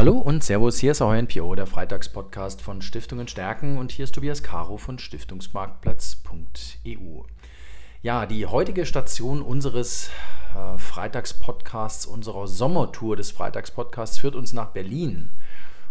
[0.00, 4.14] Hallo und Servus, hier ist euer NPO, der Freitagspodcast von Stiftungen stärken und hier ist
[4.14, 7.24] Tobias Caro von Stiftungsmarktplatz.eu.
[8.00, 10.08] Ja, die heutige Station unseres
[10.56, 15.28] äh, Freitagspodcasts, unserer Sommertour des Freitagspodcasts führt uns nach Berlin.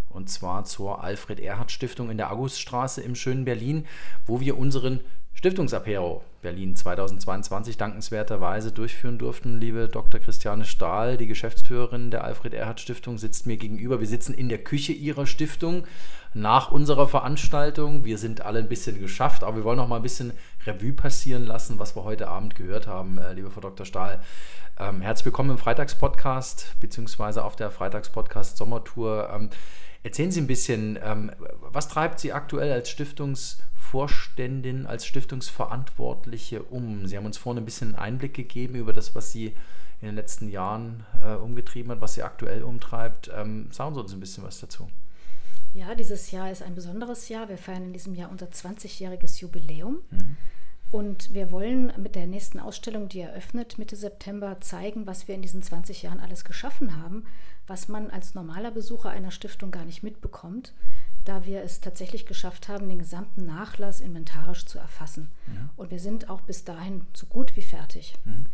[0.10, 3.86] Und zwar zur Alfred Erhard Stiftung in der Auguststraße im schönen Berlin,
[4.26, 5.02] wo wir unseren
[5.40, 9.58] Stiftungsapero Berlin 2022 dankenswerterweise durchführen durften.
[9.58, 10.20] Liebe Dr.
[10.20, 14.02] Christiane Stahl, die Geschäftsführerin der Alfred Erhard Stiftung, sitzt mir gegenüber.
[14.02, 15.86] Wir sitzen in der Küche ihrer Stiftung
[16.34, 18.04] nach unserer Veranstaltung.
[18.04, 20.34] Wir sind alle ein bisschen geschafft, aber wir wollen noch mal ein bisschen
[20.66, 23.86] Revue passieren lassen, was wir heute Abend gehört haben, äh, liebe Frau Dr.
[23.86, 24.20] Stahl.
[24.78, 29.30] Ähm, herzlich willkommen im Freitagspodcast, beziehungsweise auf der Freitagspodcast Sommertour.
[29.34, 29.50] Ähm,
[30.04, 31.32] erzählen Sie ein bisschen, ähm,
[31.62, 33.58] was treibt Sie aktuell als Stiftungs-
[33.90, 37.08] Vorständin, als Stiftungsverantwortliche um?
[37.08, 39.48] Sie haben uns vorhin ein bisschen Einblick gegeben über das, was Sie
[40.02, 43.32] in den letzten Jahren äh, umgetrieben hat, was Sie aktuell umtreibt.
[43.36, 44.88] Ähm, sagen Sie uns ein bisschen was dazu.
[45.74, 47.50] Ja, dieses Jahr ist ein besonderes Jahr.
[47.50, 50.00] Wir feiern in diesem Jahr unser 20-jähriges Jubiläum.
[50.12, 50.38] Mhm.
[50.92, 55.42] Und wir wollen mit der nächsten Ausstellung, die eröffnet Mitte September, zeigen, was wir in
[55.42, 57.26] diesen 20 Jahren alles geschaffen haben,
[57.70, 60.74] was man als normaler Besucher einer Stiftung gar nicht mitbekommt
[61.30, 65.30] da wir es tatsächlich geschafft haben, den gesamten Nachlass inventarisch zu erfassen.
[65.48, 65.70] Ja.
[65.76, 68.16] Und wir sind auch bis dahin so gut wie fertig.
[68.26, 68.46] Mhm.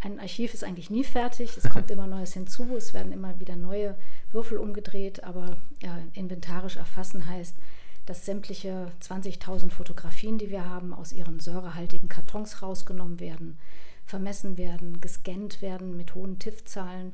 [0.00, 3.56] Ein Archiv ist eigentlich nie fertig, es kommt immer Neues hinzu, es werden immer wieder
[3.56, 3.96] neue
[4.30, 7.56] Würfel umgedreht, aber ja, inventarisch erfassen heißt,
[8.04, 13.56] dass sämtliche 20.000 Fotografien, die wir haben, aus ihren säurehaltigen Kartons rausgenommen werden,
[14.04, 17.12] vermessen werden, gescannt werden mit hohen TIFF-Zahlen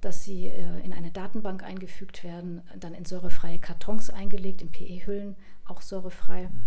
[0.00, 5.36] dass sie äh, in eine Datenbank eingefügt werden, dann in säurefreie Kartons eingelegt, in PE-Hüllen,
[5.66, 6.44] auch säurefrei.
[6.44, 6.64] Mhm.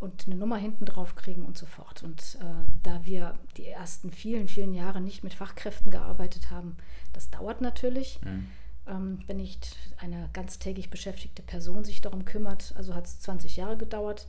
[0.00, 2.02] Und eine Nummer hinten drauf kriegen und so fort.
[2.02, 2.44] Und äh,
[2.82, 6.76] da wir die ersten vielen, vielen Jahre nicht mit Fachkräften gearbeitet haben,
[7.14, 8.20] das dauert natürlich.
[8.22, 8.48] Mhm.
[8.86, 13.78] Ähm, wenn nicht eine ganztägig beschäftigte Person sich darum kümmert, also hat es 20 Jahre
[13.78, 14.26] gedauert.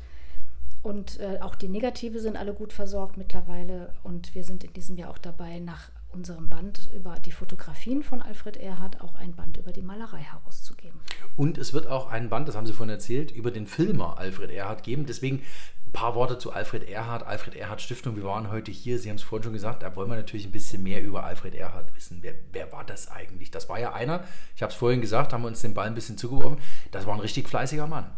[0.82, 3.94] Und äh, auch die Negative sind alle gut versorgt mittlerweile.
[4.04, 8.22] Und wir sind in diesem Jahr auch dabei, nach unserem Band über die Fotografien von
[8.22, 11.00] Alfred Erhard auch ein Band über die Malerei herauszugeben.
[11.36, 14.50] Und es wird auch ein Band, das haben Sie vorhin erzählt, über den Filmer Alfred
[14.50, 15.06] Erhard geben.
[15.06, 15.44] Deswegen
[15.86, 18.16] ein paar Worte zu Alfred Erhard, Alfred Erhard Stiftung.
[18.16, 20.52] Wir waren heute hier, Sie haben es vorhin schon gesagt, da wollen wir natürlich ein
[20.52, 22.20] bisschen mehr über Alfred Erhard wissen.
[22.22, 23.52] Wer, wer war das eigentlich?
[23.52, 24.24] Das war ja einer,
[24.56, 26.58] ich habe es vorhin gesagt, haben wir uns den Ball ein bisschen zugeworfen,
[26.92, 28.10] das war ein richtig fleißiger Mann.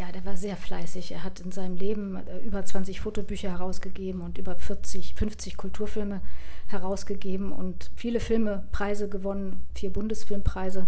[0.00, 1.12] Ja, der war sehr fleißig.
[1.12, 6.22] Er hat in seinem Leben äh, über 20 Fotobücher herausgegeben und über 40, 50 Kulturfilme
[6.68, 10.86] herausgegeben und viele Filmepreise gewonnen, vier Bundesfilmpreise.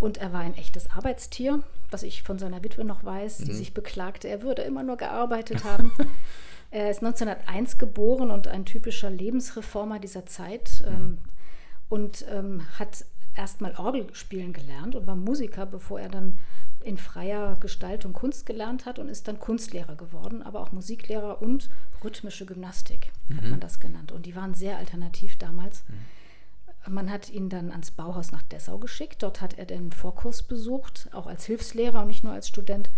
[0.00, 1.62] Und er war ein echtes Arbeitstier,
[1.92, 3.44] was ich von seiner Witwe noch weiß, mhm.
[3.44, 5.92] die sich beklagte, er würde immer nur gearbeitet haben.
[6.72, 10.92] er ist 1901 geboren und ein typischer Lebensreformer dieser Zeit mhm.
[10.92, 11.18] ähm,
[11.88, 13.04] und ähm, hat
[13.36, 16.36] erstmal Orgel spielen gelernt und war Musiker, bevor er dann
[16.82, 21.68] in freier Gestaltung Kunst gelernt hat und ist dann Kunstlehrer geworden, aber auch Musiklehrer und
[22.02, 23.36] rhythmische Gymnastik mhm.
[23.36, 24.12] hat man das genannt.
[24.12, 25.84] Und die waren sehr alternativ damals.
[25.88, 26.94] Mhm.
[26.94, 29.22] Man hat ihn dann ans Bauhaus nach Dessau geschickt.
[29.22, 32.90] Dort hat er den Vorkurs besucht, auch als Hilfslehrer und nicht nur als Student.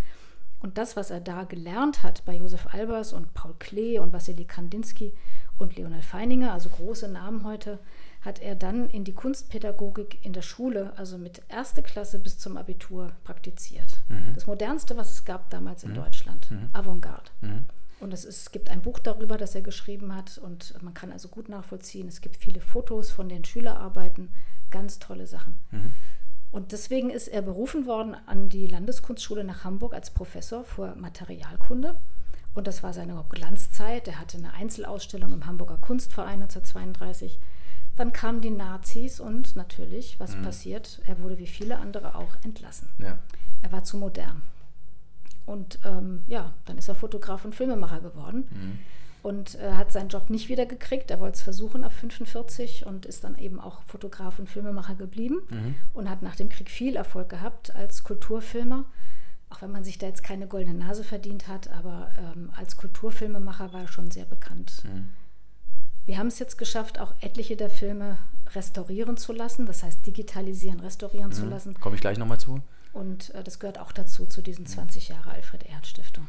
[0.60, 4.44] Und das, was er da gelernt hat bei Josef Albers und Paul Klee und Wassily
[4.44, 5.12] Kandinsky
[5.58, 7.80] und Leonel Feininger, also große Namen heute,
[8.22, 12.56] hat er dann in die Kunstpädagogik in der Schule, also mit erste Klasse bis zum
[12.56, 13.98] Abitur, praktiziert.
[14.08, 14.32] Mhm.
[14.34, 15.96] Das modernste, was es gab damals in mhm.
[15.96, 16.70] Deutschland, mhm.
[16.72, 17.30] Avantgarde.
[17.40, 17.64] Mhm.
[17.98, 21.12] Und es, ist, es gibt ein Buch darüber, das er geschrieben hat und man kann
[21.12, 22.08] also gut nachvollziehen.
[22.08, 24.30] Es gibt viele Fotos von den Schülerarbeiten,
[24.70, 25.58] ganz tolle Sachen.
[25.70, 25.92] Mhm.
[26.52, 31.98] Und deswegen ist er berufen worden an die Landeskunstschule nach Hamburg als Professor für Materialkunde.
[32.54, 34.06] Und das war seine Glanzzeit.
[34.06, 37.40] Er hatte eine Einzelausstellung im Hamburger Kunstverein 1932
[37.96, 40.42] dann kamen die Nazis und natürlich, was mhm.
[40.42, 41.00] passiert?
[41.06, 42.88] Er wurde wie viele andere auch entlassen.
[42.98, 43.18] Ja.
[43.62, 44.42] Er war zu modern.
[45.44, 48.78] Und ähm, ja, dann ist er Fotograf und Filmemacher geworden mhm.
[49.22, 51.10] und äh, hat seinen Job nicht wieder gekriegt.
[51.10, 55.42] Er wollte es versuchen ab 45 und ist dann eben auch Fotograf und Filmemacher geblieben
[55.50, 55.74] mhm.
[55.94, 58.84] und hat nach dem Krieg viel Erfolg gehabt als Kulturfilmer.
[59.50, 63.72] Auch wenn man sich da jetzt keine goldene Nase verdient hat, aber ähm, als Kulturfilmemacher
[63.72, 64.82] war er schon sehr bekannt.
[64.84, 65.10] Mhm.
[66.04, 68.18] Wir haben es jetzt geschafft, auch etliche der Filme
[68.54, 71.34] restaurieren zu lassen, das heißt digitalisieren, restaurieren mhm.
[71.34, 71.74] zu lassen.
[71.80, 72.60] Komme ich gleich nochmal zu.
[72.92, 76.26] Und äh, das gehört auch dazu, zu diesen 20 Jahre Alfred Erhard Stiftung.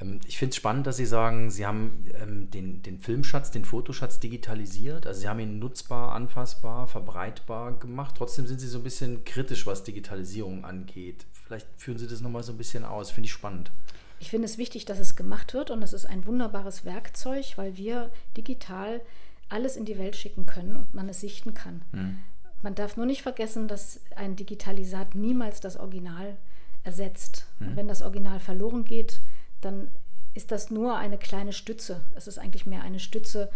[0.00, 3.64] Ähm, ich finde es spannend, dass Sie sagen, Sie haben ähm, den, den Filmschatz, den
[3.64, 5.06] Fotoschatz digitalisiert.
[5.06, 8.16] Also Sie haben ihn nutzbar, anfassbar, verbreitbar gemacht.
[8.18, 11.26] Trotzdem sind Sie so ein bisschen kritisch, was Digitalisierung angeht.
[11.32, 13.10] Vielleicht führen Sie das nochmal so ein bisschen aus.
[13.10, 13.72] Finde ich spannend.
[14.20, 17.76] Ich finde es wichtig, dass es gemacht wird und es ist ein wunderbares Werkzeug, weil
[17.76, 19.00] wir digital
[19.48, 21.82] alles in die Welt schicken können und man es sichten kann.
[21.90, 22.18] Mhm.
[22.62, 26.36] man darf nur nicht vergessen, dass ein Digitalisat niemals das Original
[26.84, 27.46] ersetzt.
[27.58, 27.68] Mhm.
[27.68, 29.20] Und wenn das Original verloren geht,
[29.62, 29.90] dann
[30.34, 32.02] ist das nur eine kleine Stütze.
[32.14, 33.50] Es ist eigentlich mehr eine Stütze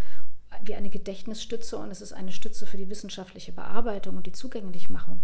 [0.62, 5.20] wie eine Gedächtnisstütze und es ist eine Stütze für die wissenschaftliche Bearbeitung und die Zugänglichmachung.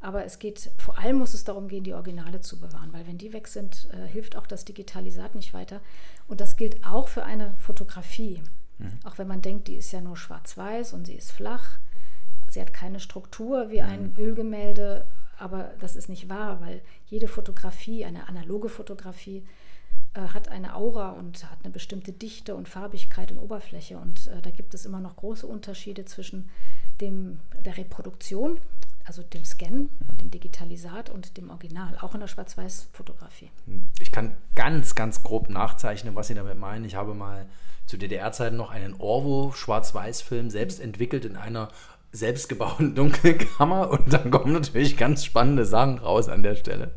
[0.00, 3.18] Aber es geht, vor allem muss es darum gehen, die Originale zu bewahren, weil wenn
[3.18, 5.80] die weg sind, äh, hilft auch das Digitalisat nicht weiter.
[6.26, 8.42] Und das gilt auch für eine Fotografie.
[8.78, 8.98] Mhm.
[9.04, 11.78] Auch wenn man denkt, die ist ja nur schwarz-weiß und sie ist flach.
[12.48, 14.18] Sie hat keine Struktur wie ein mhm.
[14.18, 15.06] Ölgemälde,
[15.38, 19.44] aber das ist nicht wahr, weil jede Fotografie, eine analoge Fotografie,
[20.14, 23.98] äh, hat eine Aura und hat eine bestimmte Dichte und Farbigkeit und Oberfläche.
[23.98, 26.50] Und äh, da gibt es immer noch große Unterschiede zwischen
[27.00, 28.58] dem, der Reproduktion,
[29.04, 33.50] also dem Scan und dem Digitalisat und dem Original, auch in der Schwarz-Weiß-Fotografie.
[34.00, 36.84] Ich kann ganz, ganz grob nachzeichnen, was Sie damit meinen.
[36.84, 37.46] Ich habe mal
[37.86, 41.68] zu DDR-Zeiten noch einen Orwo-Schwarz-Weiß-Film selbst entwickelt in einer
[42.12, 46.92] selbstgebauten Dunkelkammer und dann kommen natürlich ganz spannende Sachen raus an der Stelle.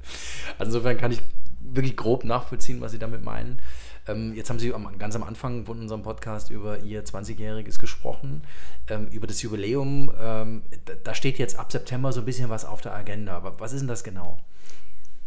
[0.58, 1.22] Also insofern kann ich
[1.60, 3.60] wirklich grob nachvollziehen, was Sie damit meinen.
[4.08, 8.44] Ähm, jetzt haben Sie am, ganz am Anfang von unserem Podcast über Ihr 20-Jähriges gesprochen,
[8.90, 10.12] ähm, über das Jubiläum.
[10.20, 10.64] Ähm,
[11.04, 13.36] da, steht jetzt ab September so ein bisschen was auf der Agenda.
[13.36, 14.38] Aber was ist denn das genau?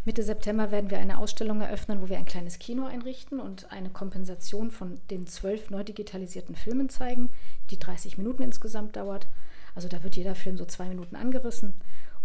[0.05, 3.91] Mitte September werden wir eine Ausstellung eröffnen, wo wir ein kleines Kino einrichten und eine
[3.91, 7.29] Kompensation von den zwölf neu digitalisierten Filmen zeigen,
[7.71, 9.27] die 30 Minuten insgesamt dauert.
[9.75, 11.75] Also da wird jeder Film so zwei Minuten angerissen.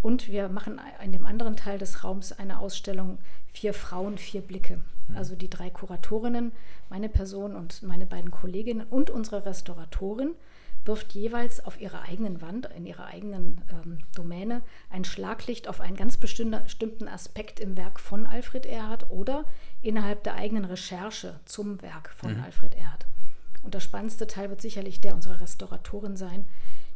[0.02, 3.20] Und wir machen in dem anderen Teil des Raums eine Ausstellung
[3.54, 4.80] Vier Frauen, vier Blicke.
[5.16, 6.52] Also die drei Kuratorinnen,
[6.90, 10.36] meine Person und meine beiden Kolleginnen und unsere Restauratorin
[10.86, 15.96] wirft jeweils auf ihrer eigenen Wand, in ihrer eigenen ähm, Domäne, ein Schlaglicht auf einen
[15.96, 19.46] ganz bestimmten Aspekt im Werk von Alfred Erhard oder
[19.82, 22.44] innerhalb der eigenen Recherche zum Werk von mhm.
[22.44, 23.06] Alfred Erhard.
[23.64, 26.46] Und das spannendste Teil wird sicherlich der unserer Restauratorin sein,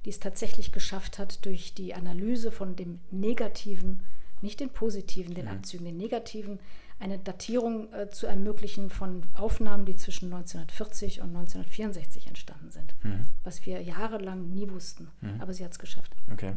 [0.03, 4.01] die es tatsächlich geschafft hat, durch die Analyse von dem negativen,
[4.41, 5.51] nicht den positiven, den mhm.
[5.51, 6.59] Abzügen, den negativen,
[6.99, 13.27] eine Datierung äh, zu ermöglichen von Aufnahmen, die zwischen 1940 und 1964 entstanden sind, mhm.
[13.43, 15.09] was wir jahrelang nie wussten.
[15.21, 15.41] Mhm.
[15.41, 16.15] Aber sie hat es geschafft.
[16.31, 16.53] Okay.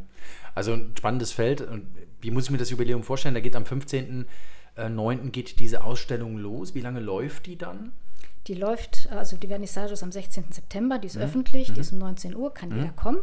[0.55, 1.61] Also ein spannendes Feld.
[1.61, 1.87] Und
[2.20, 3.35] wie muss ich mir das Jubiläum vorstellen?
[3.35, 4.26] Da geht am 15.09.
[4.76, 6.75] Äh, geht diese Ausstellung los.
[6.75, 7.93] Wie lange läuft die dann?
[8.46, 10.52] Die läuft, also die Vernissage ist am 16.
[10.52, 11.23] September, die ist mhm.
[11.23, 11.81] öffentlich, die mhm.
[11.81, 12.96] ist um 19 Uhr, kann jeder mhm.
[12.96, 13.20] kommen.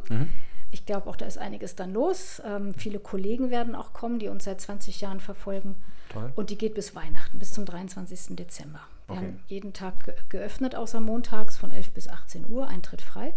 [0.75, 2.41] Ich glaube auch, da ist einiges dann los.
[2.45, 5.77] Ähm, viele Kollegen werden auch kommen, die uns seit 20 Jahren verfolgen.
[6.09, 6.33] Toll.
[6.35, 8.35] Und die geht bis Weihnachten, bis zum 23.
[8.35, 8.81] Dezember.
[9.07, 9.25] Wir okay.
[9.25, 13.33] haben jeden Tag geöffnet, außer montags von 11 bis 18 Uhr, Eintritt frei.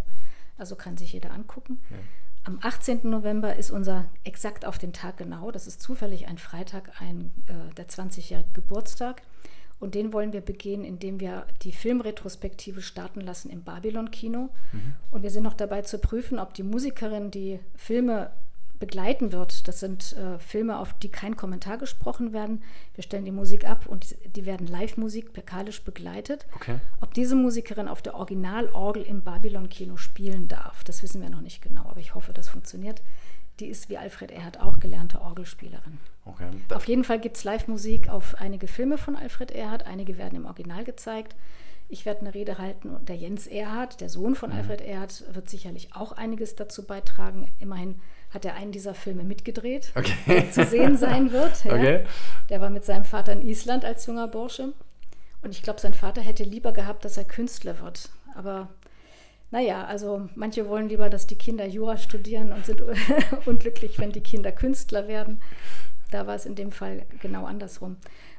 [0.57, 1.79] Also kann sich jeder angucken.
[1.91, 1.97] Ja.
[2.43, 3.03] Am 18.
[3.05, 7.73] November ist unser exakt auf den Tag genau, das ist zufällig ein Freitag, ein, äh,
[7.77, 9.23] der 20-jährige Geburtstag.
[9.81, 14.49] Und den wollen wir begehen, indem wir die Filmretrospektive starten lassen im Babylon-Kino.
[14.73, 14.95] Mhm.
[15.11, 18.31] Und wir sind noch dabei zu prüfen, ob die Musikerin die Filme
[18.79, 19.67] begleiten wird.
[19.69, 22.63] Das sind äh, Filme, auf die kein Kommentar gesprochen werden.
[22.95, 26.47] Wir stellen die Musik ab und die, die werden Live-Musik perkalisch begleitet.
[26.57, 26.79] Okay.
[27.01, 31.63] Ob diese Musikerin auf der Originalorgel im Babylon-Kino spielen darf, das wissen wir noch nicht
[31.63, 33.03] genau, aber ich hoffe, das funktioniert.
[33.61, 35.99] Die ist wie Alfred Erhard auch gelernte Orgelspielerin.
[36.25, 36.49] Okay.
[36.73, 39.87] Auf jeden Fall gibt es Live-Musik auf einige Filme von Alfred Erhard.
[39.87, 41.35] Einige werden im Original gezeigt.
[41.91, 44.57] Ich werde eine Rede halten und der Jens Erhard, der Sohn von mhm.
[44.57, 47.49] Alfred Erhard, wird sicherlich auch einiges dazu beitragen.
[47.61, 48.01] Immerhin
[48.33, 50.13] hat er einen dieser Filme mitgedreht, okay.
[50.27, 51.65] der zu sehen sein wird.
[51.65, 51.75] Ja.
[51.75, 52.05] Okay.
[52.51, 54.73] Der war mit seinem Vater in Island als junger Bursche.
[55.43, 58.11] Und ich glaube, sein Vater hätte lieber gehabt, dass er Künstler wird.
[58.35, 58.69] Aber
[59.51, 62.83] naja, also manche wollen lieber, dass die Kinder Jura studieren und sind
[63.47, 65.41] unglücklich, wenn die Kinder Künstler werden.
[66.11, 67.97] Da war es in dem Fall genau andersrum.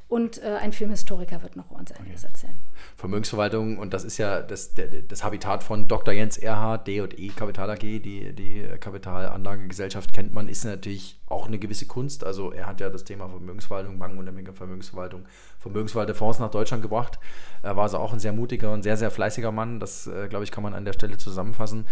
[0.08, 2.34] Und äh, ein Filmhistoriker wird noch uns einiges okay.
[2.34, 2.58] erzählen.
[3.00, 4.74] Vermögensverwaltung, und das ist ja das,
[5.08, 6.14] das Habitat von Dr.
[6.14, 11.86] Jens Erhard, D&E Kapital AG, die, die Kapitalanlagegesellschaft kennt man, ist natürlich auch eine gewisse
[11.86, 12.26] Kunst.
[12.26, 15.24] Also er hat ja das Thema Vermögensverwaltung, Bankenunternehmen, Vermögensverwaltung,
[15.60, 17.20] Vermögensverwaltefonds nach Deutschland gebracht.
[17.64, 19.80] Er war also auch ein sehr mutiger und sehr, sehr fleißiger Mann.
[19.80, 21.86] Das, äh, glaube ich, kann man an der Stelle zusammenfassen.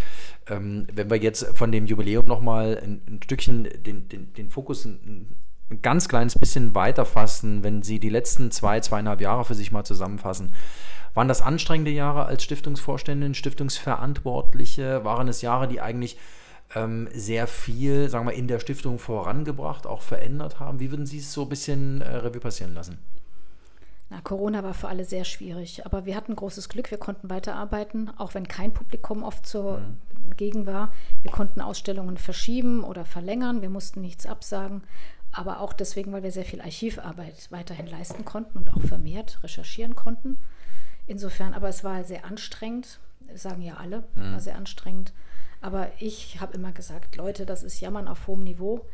[0.46, 4.84] Ähm, wenn wir jetzt von dem Jubiläum nochmal ein, ein Stückchen den, den, den Fokus
[4.84, 5.36] ein,
[5.70, 9.72] ein ganz kleines bisschen weiter fassen, wenn Sie die letzten zwei, zweieinhalb Jahre für sich
[9.72, 10.54] mal zusammenfassen.
[11.14, 15.04] Waren das anstrengende Jahre als Stiftungsvorständin, Stiftungsverantwortliche?
[15.04, 16.16] Waren es Jahre, die eigentlich
[16.74, 20.80] ähm, sehr viel, sagen wir, in der Stiftung vorangebracht, auch verändert haben?
[20.80, 22.98] Wie würden Sie es so ein bisschen äh, Revue passieren lassen?
[24.10, 28.10] Na, Corona war für alle sehr schwierig, aber wir hatten großes Glück, wir konnten weiterarbeiten,
[28.16, 30.66] auch wenn kein Publikum oft zugegen mhm.
[30.66, 30.92] war.
[31.20, 34.82] Wir konnten Ausstellungen verschieben oder verlängern, wir mussten nichts absagen
[35.32, 39.94] aber auch deswegen, weil wir sehr viel Archivarbeit weiterhin leisten konnten und auch vermehrt recherchieren
[39.94, 40.38] konnten.
[41.06, 42.98] Insofern, aber es war sehr anstrengend,
[43.34, 44.32] sagen ja alle, mhm.
[44.32, 45.12] war sehr anstrengend.
[45.60, 48.86] Aber ich habe immer gesagt, Leute, das ist Jammern auf hohem Niveau.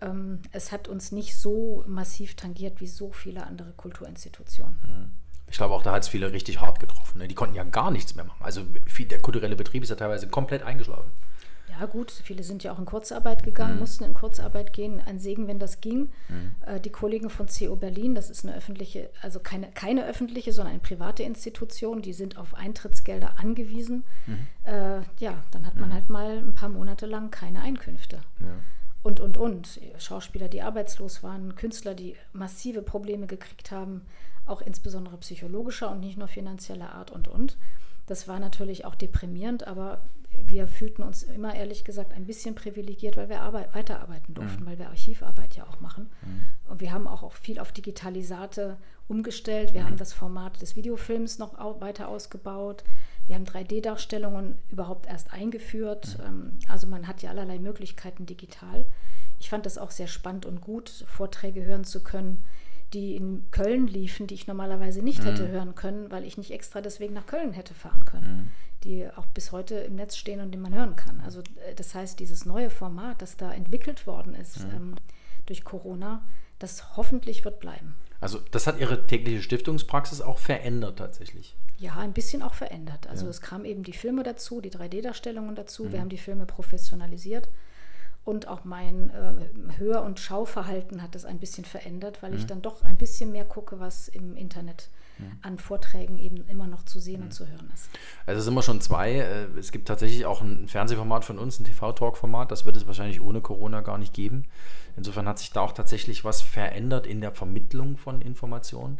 [0.00, 4.78] Ähm, es hat uns nicht so massiv tangiert wie so viele andere Kulturinstitutionen.
[4.84, 5.10] Mhm.
[5.50, 7.18] Ich glaube auch, da hat es viele richtig hart getroffen.
[7.18, 7.28] Ne?
[7.28, 8.42] Die konnten ja gar nichts mehr machen.
[8.44, 11.10] Also viel, der kulturelle Betrieb ist ja teilweise komplett eingeschlafen.
[11.68, 13.80] Ja gut, viele sind ja auch in Kurzarbeit gegangen, mhm.
[13.80, 15.00] mussten in Kurzarbeit gehen.
[15.00, 16.10] Ein Segen, wenn das ging.
[16.28, 16.52] Mhm.
[16.66, 20.72] Äh, die Kollegen von CO Berlin, das ist eine öffentliche, also keine, keine öffentliche, sondern
[20.72, 24.04] eine private Institution, die sind auf Eintrittsgelder angewiesen.
[24.26, 24.46] Mhm.
[24.64, 25.94] Äh, ja, dann hat man mhm.
[25.94, 28.20] halt mal ein paar Monate lang keine Einkünfte.
[28.40, 28.46] Ja.
[29.02, 29.80] Und, und, und.
[29.98, 34.02] Schauspieler, die arbeitslos waren, Künstler, die massive Probleme gekriegt haben,
[34.46, 37.56] auch insbesondere psychologischer und nicht nur finanzieller Art und, und.
[38.08, 40.00] Das war natürlich auch deprimierend, aber
[40.32, 44.66] wir fühlten uns immer ehrlich gesagt ein bisschen privilegiert, weil wir Arbeit, weiterarbeiten durften, mhm.
[44.66, 46.08] weil wir Archivarbeit ja auch machen.
[46.22, 46.70] Mhm.
[46.70, 49.74] Und wir haben auch, auch viel auf Digitalisate umgestellt.
[49.74, 49.86] Wir mhm.
[49.86, 52.82] haben das Format des Videofilms noch weiter ausgebaut.
[53.26, 56.18] Wir haben 3D-Darstellungen überhaupt erst eingeführt.
[56.18, 56.24] Mhm.
[56.24, 58.86] Ähm, also man hat ja allerlei Möglichkeiten digital.
[59.40, 62.42] Ich fand das auch sehr spannend und gut, Vorträge hören zu können,
[62.92, 65.48] die in Köln liefen, die ich normalerweise nicht hätte mhm.
[65.48, 68.36] hören können, weil ich nicht extra deswegen nach Köln hätte fahren können.
[68.36, 68.48] Mhm
[68.84, 71.20] die auch bis heute im Netz stehen und die man hören kann.
[71.20, 74.74] Also äh, das heißt, dieses neue Format, das da entwickelt worden ist mhm.
[74.74, 74.94] ähm,
[75.46, 76.22] durch Corona,
[76.58, 77.94] das hoffentlich wird bleiben.
[78.20, 81.56] Also das hat Ihre tägliche Stiftungspraxis auch verändert tatsächlich.
[81.78, 83.06] Ja, ein bisschen auch verändert.
[83.08, 83.30] Also ja.
[83.30, 85.84] es kamen eben die Filme dazu, die 3D-Darstellungen dazu.
[85.84, 85.92] Mhm.
[85.92, 87.48] Wir haben die Filme professionalisiert.
[88.28, 92.36] Und auch mein äh, Hör- und Schauverhalten hat das ein bisschen verändert, weil mhm.
[92.36, 95.38] ich dann doch ein bisschen mehr gucke, was im Internet mhm.
[95.40, 97.24] an Vorträgen eben immer noch zu sehen mhm.
[97.28, 97.88] und zu hören ist.
[98.26, 99.14] Also es sind wir schon zwei.
[99.14, 102.52] Äh, es gibt tatsächlich auch ein Fernsehformat von uns, ein TV-Talk-Format.
[102.52, 104.44] Das wird es wahrscheinlich ohne Corona gar nicht geben.
[104.94, 108.98] Insofern hat sich da auch tatsächlich was verändert in der Vermittlung von Informationen.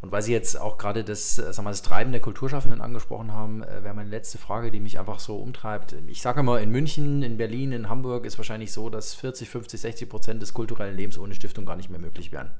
[0.00, 3.32] Und weil Sie jetzt auch gerade das, äh, sagen wir, das Treiben der Kulturschaffenden angesprochen
[3.32, 5.96] haben, äh, wäre meine letzte Frage, die mich einfach so umtreibt.
[6.06, 9.80] Ich sage immer, in München, in Berlin, in Hamburg ist wahrscheinlich so, dass 40, 50,
[9.80, 12.50] 60 Prozent des kulturellen Lebens ohne Stiftung gar nicht mehr möglich wären.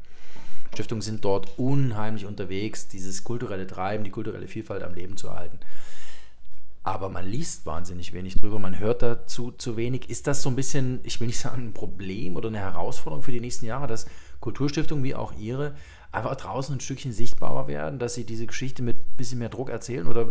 [0.75, 5.59] Stiftungen sind dort unheimlich unterwegs, dieses kulturelle Treiben, die kulturelle Vielfalt am Leben zu erhalten.
[6.83, 10.09] Aber man liest wahnsinnig wenig drüber, man hört dazu zu wenig.
[10.09, 13.33] Ist das so ein bisschen, ich will nicht sagen ein Problem oder eine Herausforderung für
[13.33, 14.07] die nächsten Jahre, dass
[14.41, 15.75] Kulturstiftungen wie auch Ihre
[16.11, 19.71] einfach draußen ein Stückchen sichtbarer werden, dass Sie diese Geschichte mit ein bisschen mehr Druck
[19.71, 20.07] erzählen?
[20.07, 20.27] Oder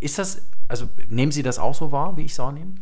[0.00, 2.74] ist das, also nehmen Sie das auch so wahr, wie ich es wahrnehme?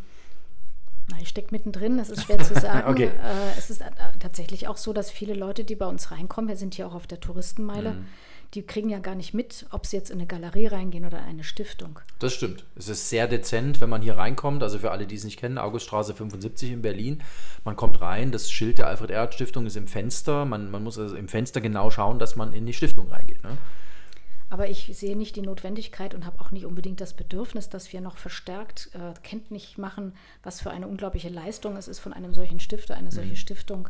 [1.22, 2.88] Ich stecke mittendrin, das ist schwer zu sagen.
[2.88, 3.06] okay.
[3.06, 6.56] äh, es ist äh, tatsächlich auch so, dass viele Leute, die bei uns reinkommen, wir
[6.56, 8.06] sind hier auch auf der Touristenmeile, mhm.
[8.54, 11.44] Die kriegen ja gar nicht mit, ob sie jetzt in eine Galerie reingehen oder eine
[11.44, 12.00] Stiftung.
[12.18, 12.64] Das stimmt.
[12.76, 14.62] Es ist sehr dezent, wenn man hier reinkommt.
[14.62, 17.22] Also für alle, die es nicht kennen, Auguststraße 75 in Berlin.
[17.64, 20.46] Man kommt rein, das Schild der Alfred-Erhard-Stiftung ist im Fenster.
[20.46, 23.42] Man, man muss also im Fenster genau schauen, dass man in die Stiftung reingeht.
[23.42, 23.58] Ne?
[24.50, 28.00] Aber ich sehe nicht die Notwendigkeit und habe auch nicht unbedingt das Bedürfnis, dass wir
[28.00, 32.60] noch verstärkt äh, kenntlich machen, was für eine unglaubliche Leistung es ist, von einem solchen
[32.60, 33.36] Stifter, eine solche mhm.
[33.36, 33.88] Stiftung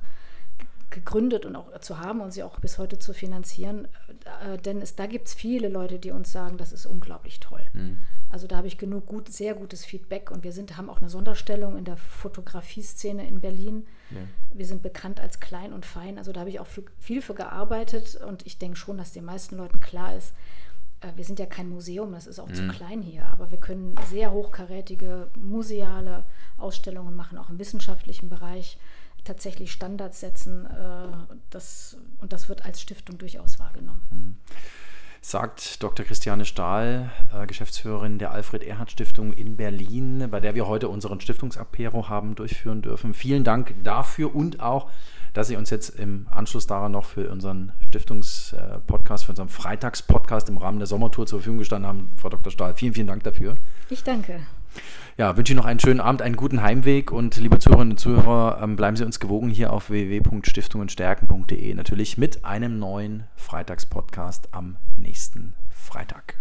[0.90, 3.88] gegründet und auch zu haben und sie auch bis heute zu finanzieren.
[4.44, 7.64] Äh, denn es, da gibt es viele Leute, die uns sagen, das ist unglaublich toll.
[7.72, 7.98] Mhm.
[8.30, 11.08] Also da habe ich genug gut, sehr gutes Feedback und wir sind, haben auch eine
[11.08, 13.86] Sonderstellung in der Fotografie-Szene in Berlin.
[14.10, 14.18] Ja.
[14.52, 16.18] Wir sind bekannt als klein und fein.
[16.18, 19.24] Also da habe ich auch für, viel für gearbeitet und ich denke schon, dass den
[19.24, 20.34] meisten Leuten klar ist,
[21.00, 22.54] äh, wir sind ja kein Museum, das ist auch mhm.
[22.54, 26.24] zu klein hier, aber wir können sehr hochkarätige museale
[26.56, 28.78] Ausstellungen machen, auch im wissenschaftlichen Bereich
[29.28, 30.66] tatsächlich Standards setzen.
[30.66, 34.02] Äh, das, und das wird als Stiftung durchaus wahrgenommen.
[34.10, 34.36] Mhm
[35.20, 36.06] sagt Dr.
[36.06, 42.34] Christiane Stahl, äh, Geschäftsführerin der Alfred-Erhard-Stiftung in Berlin, bei der wir heute unseren Stiftungsapero haben
[42.34, 43.14] durchführen dürfen.
[43.14, 44.90] Vielen Dank dafür und auch,
[45.34, 50.56] dass Sie uns jetzt im Anschluss daran noch für unseren Stiftungspodcast, für unseren Freitagspodcast im
[50.56, 52.50] Rahmen der Sommertour zur Verfügung gestanden haben, Frau Dr.
[52.50, 52.74] Stahl.
[52.74, 53.56] Vielen, vielen Dank dafür.
[53.90, 54.40] Ich danke.
[55.16, 58.60] Ja, wünsche Ihnen noch einen schönen Abend, einen guten Heimweg und liebe Zuhörerinnen und Zuhörer,
[58.62, 61.74] ähm, bleiben Sie uns gewogen hier auf www.stiftungenstärken.de.
[61.74, 66.34] Natürlich mit einem neuen Freitagspodcast am nächsten Freitag.